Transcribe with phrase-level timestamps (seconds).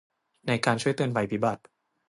[0.47, 1.61] ในการช่วยเตือนภัยพิบัติ